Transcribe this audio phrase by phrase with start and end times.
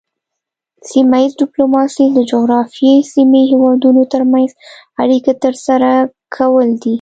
[0.89, 4.49] سیمه ایز ډیپلوماسي د جغرافیایي سیمې هیوادونو ترمنځ
[5.01, 5.91] اړیکې ترسره
[6.35, 6.89] کول دي